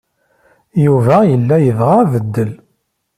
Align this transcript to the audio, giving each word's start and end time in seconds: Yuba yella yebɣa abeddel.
Yuba 0.85 1.15
yella 1.29 1.55
yebɣa 1.61 1.95
abeddel. 2.01 2.51